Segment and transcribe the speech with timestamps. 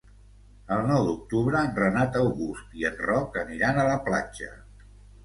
[0.75, 4.49] El nou d'octubre en Renat August i en Roc aniran a la platja.